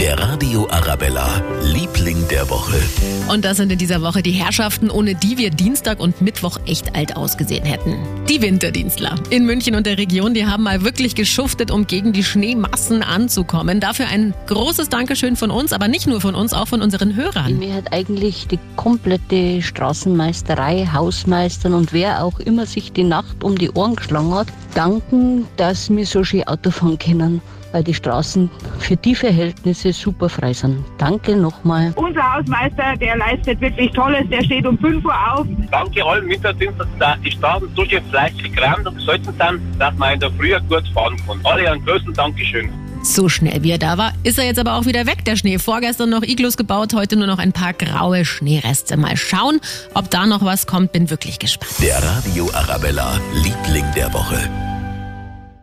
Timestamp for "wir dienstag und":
5.38-6.20